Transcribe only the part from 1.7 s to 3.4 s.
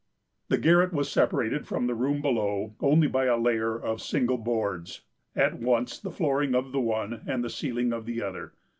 the room below only by a